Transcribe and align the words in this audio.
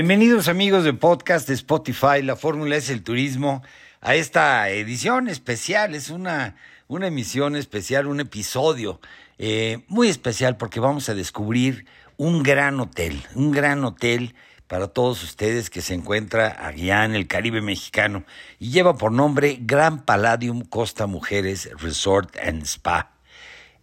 Bienvenidos 0.00 0.48
amigos 0.48 0.84
de 0.84 0.94
podcast 0.94 1.46
de 1.46 1.52
Spotify, 1.52 2.22
la 2.22 2.34
fórmula 2.34 2.74
es 2.74 2.88
el 2.88 3.02
turismo, 3.02 3.62
a 4.00 4.14
esta 4.14 4.70
edición 4.70 5.28
especial, 5.28 5.94
es 5.94 6.08
una, 6.08 6.56
una 6.88 7.08
emisión 7.08 7.54
especial, 7.54 8.06
un 8.06 8.20
episodio 8.20 8.98
eh, 9.36 9.84
muy 9.88 10.08
especial 10.08 10.56
porque 10.56 10.80
vamos 10.80 11.10
a 11.10 11.14
descubrir 11.14 11.84
un 12.16 12.42
gran 12.42 12.80
hotel, 12.80 13.22
un 13.34 13.50
gran 13.50 13.84
hotel 13.84 14.34
para 14.68 14.88
todos 14.88 15.22
ustedes 15.22 15.68
que 15.68 15.82
se 15.82 15.92
encuentra 15.92 16.66
allá 16.66 17.04
en 17.04 17.14
el 17.14 17.26
Caribe 17.26 17.60
mexicano 17.60 18.24
y 18.58 18.70
lleva 18.70 18.96
por 18.96 19.12
nombre 19.12 19.58
Gran 19.60 20.06
Palladium 20.06 20.62
Costa 20.62 21.06
Mujeres 21.06 21.68
Resort 21.78 22.38
and 22.38 22.62
Spa. 22.62 23.12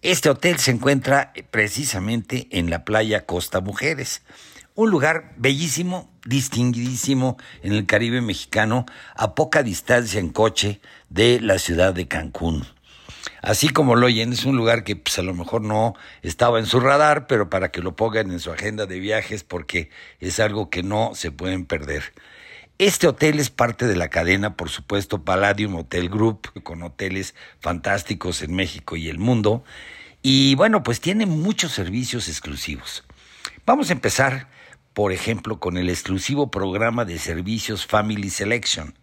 Este 0.02 0.32
hotel 0.32 0.58
se 0.58 0.72
encuentra 0.72 1.32
precisamente 1.52 2.48
en 2.50 2.72
la 2.72 2.86
playa 2.86 3.28
Costa 3.28 3.62
Mujeres. 3.62 4.24
Un 4.78 4.92
lugar 4.92 5.34
bellísimo, 5.38 6.08
distinguidísimo 6.24 7.38
en 7.64 7.74
el 7.74 7.88
Caribe 7.88 8.22
mexicano, 8.22 8.86
a 9.16 9.34
poca 9.34 9.64
distancia 9.64 10.20
en 10.20 10.30
coche 10.30 10.82
de 11.10 11.40
la 11.42 11.58
ciudad 11.58 11.96
de 11.96 12.08
Cancún. 12.08 12.64
Así 13.42 13.70
como 13.70 13.96
lo 13.96 14.06
oyen, 14.06 14.34
es 14.34 14.46
un 14.46 14.56
lugar 14.56 14.84
que 14.84 14.96
pues, 14.96 15.18
a 15.18 15.24
lo 15.24 15.34
mejor 15.34 15.64
no 15.64 15.96
estaba 16.22 16.60
en 16.60 16.68
su 16.68 16.80
radar, 16.80 17.26
pero 17.26 17.50
para 17.50 17.72
que 17.72 17.82
lo 17.82 17.96
pongan 17.96 18.30
en 18.30 18.40
su 18.40 18.52
agenda 18.52 18.86
de 18.86 19.00
viajes 19.00 19.44
porque 19.44 19.90
es 20.20 20.40
algo 20.40 20.70
que 20.70 20.84
no 20.84 21.16
se 21.16 21.32
pueden 21.32 21.66
perder. 21.66 22.14
Este 22.78 23.08
hotel 23.08 23.40
es 23.40 23.50
parte 23.50 23.88
de 23.88 23.96
la 23.96 24.10
cadena, 24.10 24.56
por 24.56 24.70
supuesto, 24.70 25.24
Palladium 25.24 25.74
Hotel 25.74 26.08
Group, 26.08 26.52
con 26.62 26.84
hoteles 26.84 27.34
fantásticos 27.62 28.44
en 28.44 28.54
México 28.54 28.96
y 28.96 29.10
el 29.10 29.18
mundo. 29.18 29.64
Y 30.22 30.54
bueno, 30.54 30.84
pues 30.84 31.02
tiene 31.02 31.26
muchos 31.26 31.72
servicios 31.72 32.28
exclusivos. 32.28 33.06
Vamos 33.66 33.90
a 33.90 33.94
empezar 33.94 34.56
por 34.98 35.14
ejemplo, 35.14 35.60
con 35.60 35.78
el 35.78 35.92
exclusivo 35.92 36.50
programa 36.50 37.06
de 37.06 37.20
servicios 37.20 37.86
Family 37.86 38.32
Selection, 38.32 38.96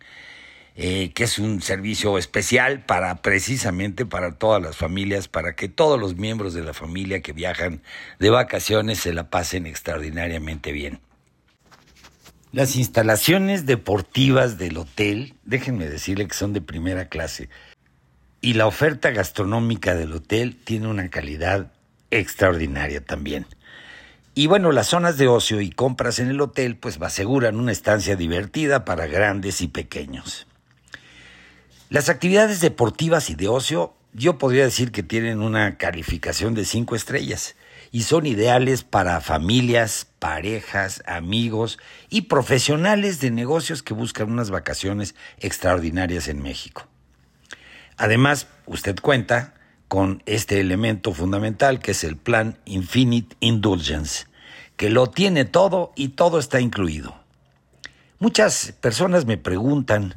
eh, 0.74 1.12
que 1.14 1.22
es 1.22 1.38
un 1.38 1.62
servicio 1.62 2.18
especial 2.18 2.84
para 2.84 3.22
precisamente 3.22 4.04
para 4.04 4.32
todas 4.32 4.60
las 4.60 4.76
familias, 4.76 5.28
para 5.28 5.54
que 5.54 5.68
todos 5.68 6.00
los 6.00 6.16
miembros 6.16 6.52
de 6.52 6.64
la 6.64 6.74
familia 6.74 7.20
que 7.20 7.32
viajan 7.32 7.80
de 8.18 8.28
vacaciones 8.30 8.98
se 8.98 9.14
la 9.14 9.30
pasen 9.30 9.66
extraordinariamente 9.66 10.72
bien. 10.72 10.98
Las 12.50 12.74
instalaciones 12.74 13.64
deportivas 13.64 14.58
del 14.58 14.78
hotel, 14.78 15.34
déjenme 15.44 15.88
decirle 15.88 16.26
que 16.26 16.34
son 16.34 16.52
de 16.52 16.60
primera 16.60 17.08
clase, 17.08 17.50
y 18.40 18.54
la 18.54 18.66
oferta 18.66 19.12
gastronómica 19.12 19.94
del 19.94 20.12
hotel 20.12 20.56
tiene 20.56 20.88
una 20.88 21.08
calidad 21.08 21.72
extraordinaria 22.10 23.00
también. 23.00 23.46
Y 24.34 24.48
bueno, 24.48 24.72
las 24.72 24.88
zonas 24.88 25.16
de 25.16 25.28
ocio 25.28 25.60
y 25.60 25.70
compras 25.70 26.18
en 26.18 26.28
el 26.28 26.40
hotel 26.40 26.76
pues 26.76 27.00
aseguran 27.00 27.56
una 27.56 27.70
estancia 27.70 28.16
divertida 28.16 28.84
para 28.84 29.06
grandes 29.06 29.60
y 29.60 29.68
pequeños. 29.68 30.48
Las 31.88 32.08
actividades 32.08 32.60
deportivas 32.60 33.30
y 33.30 33.36
de 33.36 33.46
ocio 33.46 33.94
yo 34.12 34.38
podría 34.38 34.64
decir 34.64 34.90
que 34.90 35.04
tienen 35.04 35.40
una 35.40 35.76
calificación 35.76 36.54
de 36.54 36.64
cinco 36.64 36.96
estrellas 36.96 37.54
y 37.92 38.02
son 38.02 38.26
ideales 38.26 38.82
para 38.82 39.20
familias, 39.20 40.08
parejas, 40.18 41.04
amigos 41.06 41.78
y 42.10 42.22
profesionales 42.22 43.20
de 43.20 43.30
negocios 43.30 43.84
que 43.84 43.94
buscan 43.94 44.32
unas 44.32 44.50
vacaciones 44.50 45.14
extraordinarias 45.38 46.26
en 46.26 46.42
México. 46.42 46.88
Además, 47.96 48.48
usted 48.66 48.96
cuenta 49.00 49.53
con 49.88 50.22
este 50.26 50.60
elemento 50.60 51.12
fundamental 51.12 51.78
que 51.78 51.92
es 51.92 52.04
el 52.04 52.16
plan 52.16 52.58
Infinite 52.64 53.36
Indulgence, 53.40 54.26
que 54.76 54.90
lo 54.90 55.08
tiene 55.08 55.44
todo 55.44 55.92
y 55.94 56.08
todo 56.08 56.38
está 56.38 56.60
incluido. 56.60 57.14
Muchas 58.18 58.72
personas 58.80 59.26
me 59.26 59.36
preguntan 59.36 60.16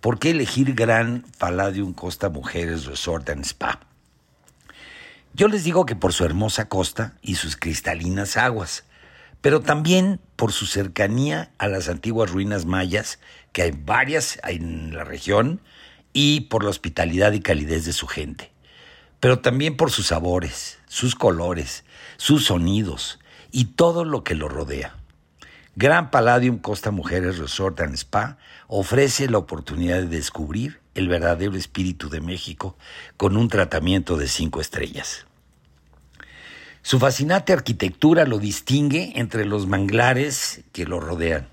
por 0.00 0.18
qué 0.18 0.30
elegir 0.30 0.74
Gran 0.74 1.24
Palladium 1.38 1.92
Costa 1.92 2.28
Mujeres 2.28 2.86
Resort 2.86 3.28
and 3.30 3.44
Spa. 3.44 3.80
Yo 5.34 5.48
les 5.48 5.64
digo 5.64 5.84
que 5.84 5.96
por 5.96 6.12
su 6.12 6.24
hermosa 6.24 6.68
costa 6.68 7.14
y 7.20 7.34
sus 7.34 7.56
cristalinas 7.56 8.36
aguas, 8.36 8.84
pero 9.40 9.60
también 9.60 10.20
por 10.36 10.52
su 10.52 10.66
cercanía 10.66 11.52
a 11.58 11.68
las 11.68 11.88
antiguas 11.88 12.30
ruinas 12.30 12.64
mayas, 12.64 13.18
que 13.52 13.62
hay 13.62 13.72
varias 13.72 14.38
en 14.44 14.94
la 14.94 15.04
región, 15.04 15.60
y 16.12 16.42
por 16.42 16.64
la 16.64 16.70
hospitalidad 16.70 17.32
y 17.32 17.40
calidez 17.40 17.84
de 17.84 17.92
su 17.92 18.06
gente 18.06 18.50
pero 19.20 19.40
también 19.40 19.76
por 19.76 19.90
sus 19.90 20.08
sabores, 20.08 20.78
sus 20.86 21.14
colores, 21.14 21.84
sus 22.16 22.46
sonidos 22.46 23.18
y 23.50 23.66
todo 23.66 24.04
lo 24.04 24.24
que 24.24 24.34
lo 24.34 24.48
rodea. 24.48 24.96
Gran 25.76 26.10
Palladium 26.10 26.58
Costa 26.58 26.90
Mujeres 26.90 27.38
Resort 27.38 27.80
and 27.80 27.94
Spa 27.94 28.36
ofrece 28.66 29.28
la 29.30 29.38
oportunidad 29.38 29.98
de 29.98 30.08
descubrir 30.08 30.80
el 30.94 31.08
verdadero 31.08 31.56
espíritu 31.56 32.08
de 32.08 32.20
México 32.20 32.76
con 33.16 33.36
un 33.36 33.48
tratamiento 33.48 34.16
de 34.16 34.26
cinco 34.26 34.60
estrellas. 34.60 35.26
Su 36.82 36.98
fascinante 36.98 37.52
arquitectura 37.52 38.24
lo 38.24 38.38
distingue 38.38 39.12
entre 39.16 39.44
los 39.44 39.66
manglares 39.66 40.62
que 40.72 40.84
lo 40.84 41.00
rodean. 41.00 41.48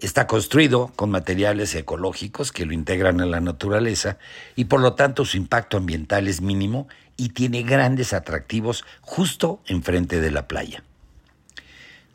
Está 0.00 0.28
construido 0.28 0.92
con 0.94 1.10
materiales 1.10 1.74
ecológicos 1.74 2.52
que 2.52 2.64
lo 2.64 2.72
integran 2.72 3.20
a 3.20 3.26
la 3.26 3.40
naturaleza 3.40 4.18
y 4.54 4.66
por 4.66 4.80
lo 4.80 4.94
tanto 4.94 5.24
su 5.24 5.36
impacto 5.36 5.76
ambiental 5.76 6.28
es 6.28 6.40
mínimo 6.40 6.86
y 7.16 7.30
tiene 7.30 7.64
grandes 7.64 8.12
atractivos 8.12 8.84
justo 9.00 9.60
enfrente 9.66 10.20
de 10.20 10.30
la 10.30 10.46
playa. 10.46 10.84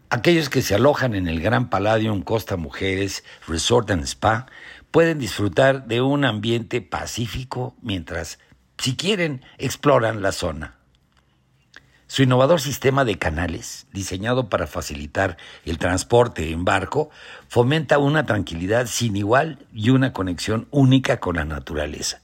Aquellos 0.10 0.50
que 0.50 0.62
se 0.62 0.76
alojan 0.76 1.14
en 1.14 1.28
el 1.28 1.42
Gran 1.42 1.70
Palladium 1.70 2.22
Costa 2.22 2.56
Mujeres 2.56 3.26
Resort 3.48 3.92
and 3.92 4.04
Spa 4.04 4.46
pueden 4.92 5.20
disfrutar 5.20 5.86
de 5.86 6.02
un 6.02 6.24
ambiente 6.24 6.82
pacífico 6.82 7.76
mientras, 7.82 8.40
si 8.78 8.96
quieren, 8.96 9.42
exploran 9.58 10.22
la 10.22 10.32
zona. 10.32 10.78
Su 12.14 12.22
innovador 12.22 12.62
sistema 12.62 13.06
de 13.06 13.18
canales, 13.18 13.88
diseñado 13.92 14.48
para 14.48 14.68
facilitar 14.68 15.36
el 15.66 15.80
transporte 15.80 16.52
en 16.52 16.64
barco, 16.64 17.10
fomenta 17.48 17.98
una 17.98 18.28
tranquilidad 18.28 18.86
sin 18.86 19.16
igual 19.16 19.66
y 19.74 19.90
una 19.90 20.14
conexión 20.14 20.68
única 20.70 21.20
con 21.20 21.38
la 21.38 21.44
naturaleza. 21.44 22.22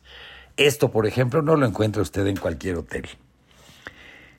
Esto, 0.58 0.92
por 0.92 1.08
ejemplo, 1.08 1.42
no 1.42 1.56
lo 1.56 1.66
encuentra 1.66 2.04
usted 2.04 2.28
en 2.28 2.38
cualquier 2.38 2.76
hotel. 2.76 3.10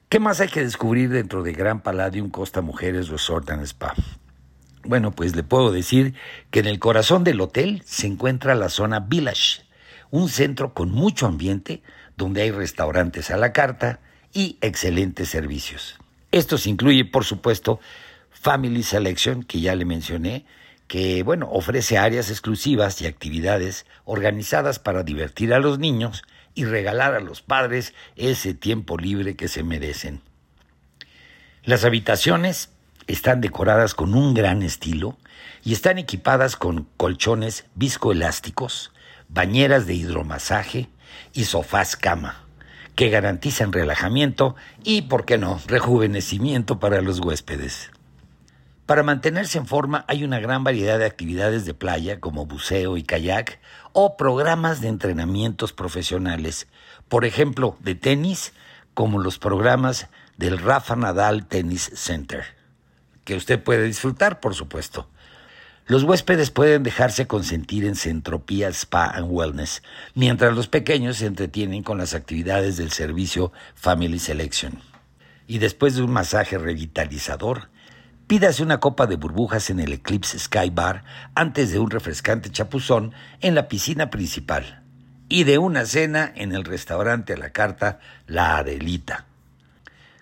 ¿Qué 0.09 0.21
más 0.21 0.39
hay 0.39 0.47
que 0.47 0.63
descubrir 0.63 1.11
dentro 1.11 1.43
de 1.43 1.53
Gran 1.53 1.81
Palladium 1.81 2.31
Costa 2.31 2.61
Mujeres 2.61 3.09
Resort 3.09 3.51
and 3.51 3.65
Spa? 3.65 3.95
Bueno, 4.85 5.11
pues 5.11 5.35
le 5.35 5.43
puedo 5.43 5.73
decir 5.73 6.15
que 6.53 6.61
en 6.61 6.69
el 6.69 6.79
corazón 6.79 7.25
del 7.25 7.41
hotel 7.41 7.83
se 7.85 8.07
encuentra 8.07 8.55
la 8.55 8.69
zona 8.69 9.01
Village, 9.01 9.63
un 10.13 10.29
centro 10.29 10.75
con 10.75 10.93
mucho 10.93 11.27
ambiente 11.27 11.83
donde 12.17 12.43
hay 12.43 12.53
restaurantes 12.53 13.33
a 13.33 13.37
la 13.37 13.53
carta, 13.53 13.99
y 14.33 14.59
excelentes 14.61 15.29
servicios. 15.29 15.99
Estos 16.33 16.67
incluye, 16.67 17.05
por 17.05 17.25
supuesto, 17.25 17.81
Family 18.31 18.83
Selection, 18.83 19.43
que 19.43 19.61
ya 19.61 19.75
le 19.75 19.85
mencioné, 19.85 20.47
que 20.87 21.23
bueno, 21.23 21.49
ofrece 21.53 21.99
áreas 21.99 22.31
exclusivas 22.31 23.01
y 23.01 23.07
actividades 23.07 23.87
organizadas 24.05 24.79
para 24.79 25.03
divertir 25.03 25.55
a 25.55 25.61
los 25.61 25.79
niños 25.79 26.25
y 26.55 26.65
regalar 26.65 27.15
a 27.15 27.21
los 27.21 27.43
padres 27.43 27.95
ese 28.17 28.55
tiempo 28.55 28.97
libre 28.99 29.37
que 29.37 29.49
se 29.49 29.63
merecen. 29.63 30.21
Las 31.63 31.85
habitaciones 31.85 32.71
están 33.07 33.41
decoradas 33.41 33.95
con 33.95 34.15
un 34.15 34.35
gran 34.35 34.63
estilo 34.63 35.19
y 35.63 35.73
están 35.73 35.99
equipadas 35.99 36.57
con 36.57 36.89
colchones 36.97 37.67
viscoelásticos, 37.75 38.93
bañeras 39.29 39.87
de 39.87 39.95
hidromasaje 39.95 40.89
y 41.33 41.45
sofás 41.45 41.97
cama, 41.97 42.45
que 43.01 43.09
garantizan 43.09 43.73
relajamiento 43.73 44.57
y, 44.85 45.01
por 45.01 45.25
qué 45.25 45.39
no, 45.39 45.59
rejuvenecimiento 45.67 46.79
para 46.79 47.01
los 47.01 47.19
huéspedes. 47.19 47.91
Para 48.85 49.03
mantenerse 49.03 49.57
en 49.57 49.65
forma 49.65 50.05
hay 50.07 50.23
una 50.23 50.39
gran 50.39 50.65
variedad 50.65 50.99
de 50.99 51.07
actividades 51.07 51.65
de 51.65 51.73
playa 51.73 52.21
como 52.21 52.45
buceo 52.45 52.99
y 52.99 53.03
kayak 53.03 53.59
o 53.95 54.19
programas 54.19 54.83
de 54.83 54.89
entrenamientos 54.89 55.73
profesionales, 55.73 56.67
por 57.09 57.25
ejemplo, 57.25 57.75
de 57.81 57.95
tenis, 57.95 58.53
como 58.93 59.19
los 59.19 59.39
programas 59.39 60.09
del 60.37 60.59
Rafa 60.59 60.95
Nadal 60.95 61.47
Tennis 61.47 61.91
Center, 61.95 62.45
que 63.25 63.35
usted 63.35 63.63
puede 63.65 63.85
disfrutar, 63.85 64.41
por 64.41 64.55
supuesto. 64.55 65.09
Los 65.91 66.05
huéspedes 66.05 66.53
pueden 66.53 66.85
dejarse 66.85 67.27
consentir 67.27 67.85
en 67.85 67.97
Centropía 67.97 68.69
Spa 68.69 69.07
and 69.07 69.27
Wellness, 69.29 69.83
mientras 70.15 70.55
los 70.55 70.69
pequeños 70.69 71.17
se 71.17 71.27
entretienen 71.27 71.83
con 71.83 71.99
las 71.99 72.15
actividades 72.15 72.77
del 72.77 72.93
servicio 72.93 73.51
Family 73.75 74.21
Selection. 74.21 74.79
Y 75.49 75.59
después 75.59 75.97
de 75.97 76.03
un 76.03 76.13
masaje 76.13 76.59
revitalizador, 76.59 77.71
Pídase 78.29 78.63
una 78.63 78.79
copa 78.79 79.09
de 79.09 79.17
burbujas 79.17 79.69
en 79.71 79.81
el 79.81 79.93
Eclipse 79.93 80.39
Sky 80.39 80.71
Bar 80.71 81.03
antes 81.35 81.73
de 81.73 81.81
un 81.81 81.91
refrescante 81.91 82.51
chapuzón 82.51 83.13
en 83.41 83.57
la 83.57 83.67
piscina 83.67 84.11
principal 84.11 84.85
y 85.29 85.43
de 85.43 85.59
una 85.59 85.85
cena 85.87 86.33
en 86.37 86.53
el 86.53 86.65
restaurante 86.65 87.33
a 87.33 87.37
la 87.37 87.51
carta 87.51 87.99
La 88.29 88.59
Adelita. 88.59 89.27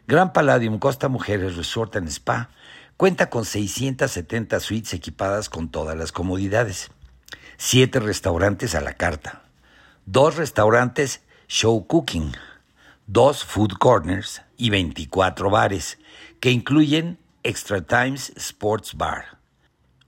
Gran 0.06 0.32
Palladium 0.32 0.78
Costa 0.78 1.08
Mujeres 1.08 1.56
Resort 1.56 1.96
and 1.96 2.08
Spa 2.08 2.48
cuenta 2.98 3.30
con 3.30 3.44
670 3.44 4.58
suites 4.58 4.92
equipadas 4.92 5.48
con 5.48 5.68
todas 5.68 5.96
las 5.96 6.10
comodidades, 6.10 6.90
siete 7.56 8.00
restaurantes 8.00 8.74
a 8.74 8.80
la 8.80 8.94
carta, 8.94 9.44
dos 10.04 10.34
restaurantes 10.34 11.22
show 11.46 11.86
cooking, 11.86 12.32
dos 13.06 13.44
food 13.44 13.74
corners 13.78 14.42
y 14.56 14.70
24 14.70 15.48
bares, 15.48 15.98
que 16.40 16.50
incluyen 16.50 17.20
Extra 17.44 17.82
Times 17.82 18.32
Sports 18.34 18.96
Bar. 18.96 19.38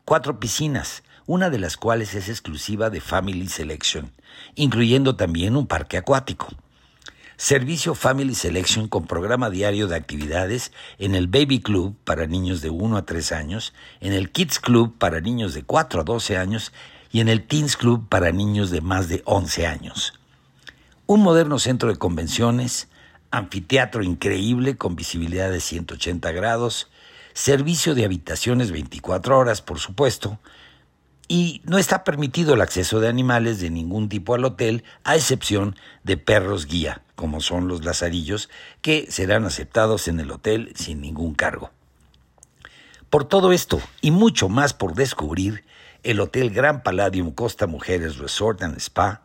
Cuatro 0.04 0.40
piscinas, 0.40 1.04
una 1.26 1.48
de 1.48 1.60
las 1.60 1.76
cuales 1.76 2.14
es 2.14 2.28
exclusiva 2.28 2.90
de 2.90 3.00
Family 3.00 3.46
Selection, 3.46 4.10
incluyendo 4.56 5.14
también 5.14 5.54
un 5.54 5.68
parque 5.68 5.96
acuático. 5.96 6.48
Servicio 7.42 7.94
Family 7.94 8.34
Selection 8.34 8.86
con 8.86 9.06
programa 9.06 9.48
diario 9.48 9.88
de 9.88 9.96
actividades 9.96 10.72
en 10.98 11.14
el 11.14 11.26
Baby 11.26 11.60
Club 11.60 11.96
para 12.04 12.26
niños 12.26 12.60
de 12.60 12.68
1 12.68 12.98
a 12.98 13.06
3 13.06 13.32
años, 13.32 13.72
en 14.02 14.12
el 14.12 14.30
Kids 14.30 14.60
Club 14.60 14.98
para 14.98 15.22
niños 15.22 15.54
de 15.54 15.62
4 15.62 16.02
a 16.02 16.04
12 16.04 16.36
años 16.36 16.70
y 17.10 17.20
en 17.20 17.30
el 17.30 17.46
Teens 17.46 17.78
Club 17.78 18.06
para 18.10 18.30
niños 18.30 18.70
de 18.70 18.82
más 18.82 19.08
de 19.08 19.22
11 19.24 19.66
años. 19.66 20.12
Un 21.06 21.22
moderno 21.22 21.58
centro 21.58 21.88
de 21.88 21.96
convenciones, 21.96 22.88
anfiteatro 23.30 24.02
increíble 24.02 24.76
con 24.76 24.94
visibilidad 24.94 25.50
de 25.50 25.60
180 25.60 26.32
grados, 26.32 26.90
servicio 27.32 27.94
de 27.94 28.04
habitaciones 28.04 28.70
24 28.70 29.38
horas, 29.38 29.62
por 29.62 29.78
supuesto, 29.78 30.38
y 31.30 31.62
no 31.64 31.78
está 31.78 32.02
permitido 32.02 32.54
el 32.54 32.60
acceso 32.60 32.98
de 32.98 33.06
animales 33.06 33.60
de 33.60 33.70
ningún 33.70 34.08
tipo 34.08 34.34
al 34.34 34.44
hotel, 34.44 34.82
a 35.04 35.14
excepción 35.14 35.76
de 36.02 36.16
perros 36.16 36.66
guía, 36.66 37.02
como 37.14 37.40
son 37.40 37.68
los 37.68 37.84
lazarillos, 37.84 38.50
que 38.82 39.06
serán 39.12 39.44
aceptados 39.44 40.08
en 40.08 40.18
el 40.18 40.32
hotel 40.32 40.72
sin 40.74 41.00
ningún 41.00 41.34
cargo. 41.34 41.70
Por 43.10 43.26
todo 43.26 43.52
esto 43.52 43.80
y 44.00 44.10
mucho 44.10 44.48
más 44.48 44.74
por 44.74 44.94
descubrir, 44.96 45.64
el 46.02 46.18
Hotel 46.18 46.50
Gran 46.50 46.82
Palladium 46.82 47.30
Costa 47.30 47.68
Mujeres 47.68 48.18
Resort 48.18 48.64
and 48.64 48.78
Spa 48.78 49.22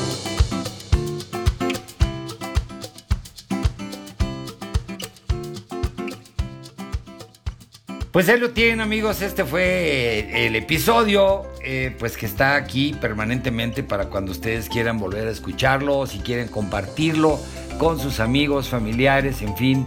Pues 8.12 8.28
ahí 8.28 8.40
lo 8.40 8.50
tienen 8.50 8.80
amigos, 8.80 9.22
este 9.22 9.44
fue 9.44 10.46
el 10.46 10.56
episodio, 10.56 11.44
eh, 11.62 11.94
pues 11.96 12.16
que 12.16 12.26
está 12.26 12.56
aquí 12.56 12.92
permanentemente 13.00 13.84
para 13.84 14.06
cuando 14.06 14.32
ustedes 14.32 14.68
quieran 14.68 14.98
volver 14.98 15.28
a 15.28 15.30
escucharlo, 15.30 16.08
si 16.08 16.18
quieren 16.18 16.48
compartirlo 16.48 17.38
con 17.78 18.00
sus 18.00 18.18
amigos, 18.18 18.68
familiares, 18.68 19.42
en 19.42 19.56
fin, 19.56 19.86